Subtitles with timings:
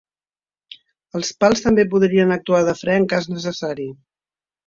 [1.19, 3.89] Els pals també podrien actuar de fre en cas necessari.